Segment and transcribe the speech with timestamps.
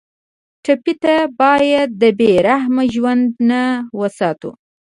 [0.63, 3.61] ټپي ته باید د بې رحمه ژوند نه
[3.99, 4.51] وساتو.